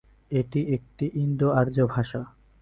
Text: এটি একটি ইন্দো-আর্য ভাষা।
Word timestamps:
এটি 0.31 0.61
একটি 0.75 1.05
ইন্দো-আর্য 1.15 1.77
ভাষা। 1.87 2.21